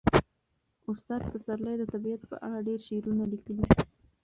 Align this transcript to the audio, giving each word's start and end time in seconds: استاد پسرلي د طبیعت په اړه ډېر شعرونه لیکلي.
استاد 0.91 1.21
پسرلي 1.31 1.75
د 1.77 1.83
طبیعت 1.93 2.21
په 2.31 2.35
اړه 2.45 2.59
ډېر 2.67 2.79
شعرونه 2.87 3.23
لیکلي. 3.33 3.65